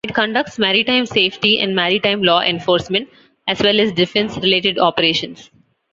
It 0.03 0.15
conducts 0.15 0.57
maritime 0.57 1.05
safety 1.05 1.59
and 1.59 1.75
maritime 1.75 2.23
law 2.23 2.41
enforcement 2.41 3.07
as 3.47 3.61
well 3.61 3.79
as 3.79 3.91
defence-related 3.91 4.79
operations. 4.79 5.51